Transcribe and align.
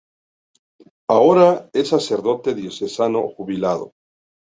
Ahora 1.07 1.69
es 1.73 1.89
sacerdote 1.89 2.55
diocesano 2.55 3.21
jubilado. 3.29 3.91